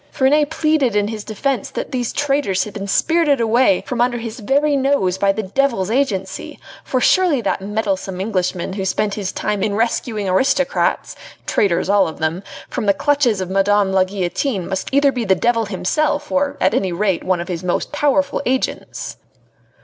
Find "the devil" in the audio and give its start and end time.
15.11-15.65